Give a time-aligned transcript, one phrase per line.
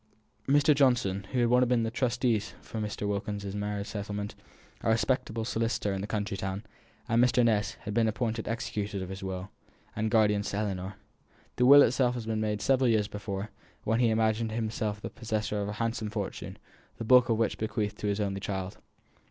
[0.47, 0.73] Mr.
[0.73, 3.07] Johnson, who had been one of the trustees for Mrs.
[3.07, 4.33] Wilkins's marriage settlement,
[4.81, 6.63] a respectable solicitor in the county town,
[7.07, 7.45] and Mr.
[7.45, 9.51] Ness, had been appointed executors of his will,
[9.95, 10.95] and guardians to Ellinor.
[11.57, 13.51] The will itself had been made several years before,
[13.83, 16.57] when he imagined himself the possessor of a handsome fortune,
[16.97, 18.79] the bulk of which he bequeathed to his only child.